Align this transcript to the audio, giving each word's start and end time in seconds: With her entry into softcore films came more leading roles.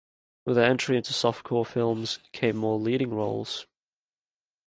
With 0.45 0.57
her 0.57 0.63
entry 0.63 0.97
into 0.97 1.13
softcore 1.13 1.63
films 1.63 2.17
came 2.33 2.55
more 2.57 2.79
leading 2.79 3.13
roles. 3.13 3.67